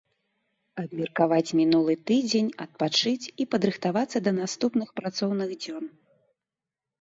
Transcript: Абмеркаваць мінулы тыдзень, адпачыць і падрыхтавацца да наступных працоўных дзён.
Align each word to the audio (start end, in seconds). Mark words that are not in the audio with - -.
Абмеркаваць 0.83 1.55
мінулы 1.59 1.93
тыдзень, 2.11 2.47
адпачыць 2.65 3.29
і 3.45 3.47
падрыхтавацца 3.53 4.17
да 4.29 4.35
наступных 4.41 4.89
працоўных 5.03 5.49
дзён. 5.63 5.85